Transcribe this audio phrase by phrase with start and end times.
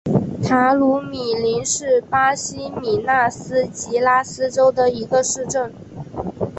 [0.43, 5.71] 塔鲁米林是巴西米纳斯吉拉斯州的一个市镇。